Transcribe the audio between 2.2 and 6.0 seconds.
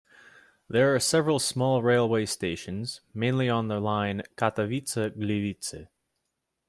stations, mainly on the line Katowice-Gliwice.